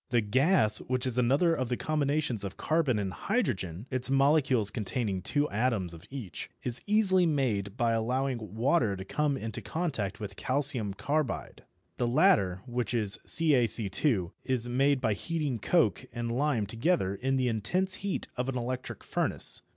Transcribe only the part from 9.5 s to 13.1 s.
contact with calcium carbide. The latter, which